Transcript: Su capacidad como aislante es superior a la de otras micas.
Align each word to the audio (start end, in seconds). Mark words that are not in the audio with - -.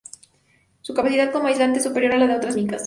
Su 0.81 0.95
capacidad 0.95 1.31
como 1.31 1.45
aislante 1.45 1.77
es 1.77 1.83
superior 1.83 2.13
a 2.13 2.17
la 2.17 2.25
de 2.25 2.35
otras 2.37 2.55
micas. 2.55 2.79